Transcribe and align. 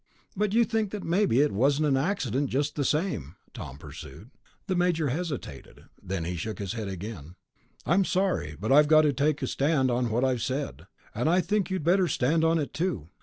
"But 0.35 0.51
you 0.55 0.65
think 0.65 0.89
that 0.89 1.03
maybe 1.03 1.41
it 1.41 1.51
wasn't 1.51 1.85
an 1.87 1.95
accident, 1.95 2.49
just 2.49 2.73
the 2.75 2.83
same," 2.83 3.35
Tom 3.53 3.77
pursued. 3.77 4.31
The 4.65 4.73
major 4.75 5.09
hesitated. 5.09 5.83
Then 6.01 6.23
he 6.23 6.35
shook 6.35 6.57
his 6.57 6.73
head 6.73 6.87
again. 6.87 7.35
"I'm 7.85 8.03
sorry, 8.03 8.57
but 8.59 8.71
I've 8.71 8.87
got 8.87 9.01
to 9.03 9.45
stand 9.45 9.91
on 9.91 10.09
what 10.09 10.25
I've 10.25 10.41
said. 10.41 10.87
And 11.13 11.29
I 11.29 11.39
think 11.39 11.69
you'd 11.69 11.83
better 11.83 12.07
stand 12.07 12.43
on 12.43 12.57
it, 12.57 12.73
too. 12.73 13.09